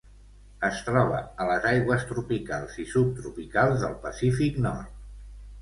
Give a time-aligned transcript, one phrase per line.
[0.67, 5.01] Es troba a les aigües tropicals i subtropicals del Pacífic nord.